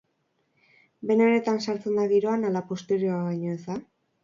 [1.11, 3.81] Bene-benetan sartzen da giroan ala postureoa baino ez da?